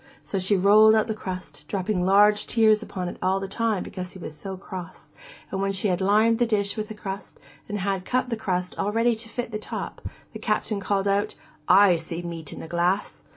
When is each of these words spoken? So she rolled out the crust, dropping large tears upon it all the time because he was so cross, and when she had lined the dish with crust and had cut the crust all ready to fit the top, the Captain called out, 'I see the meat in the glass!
So 0.23 0.39
she 0.39 0.55
rolled 0.57 0.95
out 0.95 1.05
the 1.05 1.13
crust, 1.13 1.63
dropping 1.67 2.03
large 2.03 2.47
tears 2.47 2.81
upon 2.81 3.07
it 3.07 3.17
all 3.21 3.39
the 3.39 3.47
time 3.47 3.83
because 3.83 4.13
he 4.13 4.17
was 4.19 4.35
so 4.35 4.57
cross, 4.57 5.09
and 5.51 5.61
when 5.61 5.71
she 5.73 5.89
had 5.89 6.01
lined 6.01 6.39
the 6.39 6.47
dish 6.47 6.75
with 6.75 6.89
crust 6.97 7.39
and 7.69 7.77
had 7.77 8.03
cut 8.03 8.31
the 8.31 8.35
crust 8.35 8.73
all 8.79 8.91
ready 8.91 9.15
to 9.15 9.29
fit 9.29 9.51
the 9.51 9.59
top, 9.59 10.01
the 10.33 10.39
Captain 10.39 10.79
called 10.79 11.07
out, 11.07 11.35
'I 11.67 11.97
see 11.97 12.21
the 12.21 12.27
meat 12.27 12.51
in 12.51 12.61
the 12.61 12.67
glass! 12.67 13.21